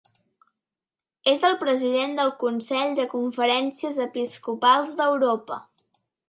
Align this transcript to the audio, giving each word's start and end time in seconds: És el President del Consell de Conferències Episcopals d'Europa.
És 1.33 1.43
el 1.49 1.57
President 1.63 2.15
del 2.19 2.33
Consell 2.43 2.95
de 3.01 3.05
Conferències 3.13 4.01
Episcopals 4.07 4.97
d'Europa. 5.03 5.61